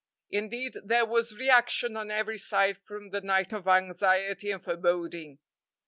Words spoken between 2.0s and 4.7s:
every side from the night of anxiety and